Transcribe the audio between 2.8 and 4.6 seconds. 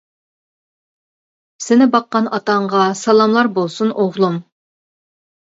سالاملار بولسۇن ئوغلۇم!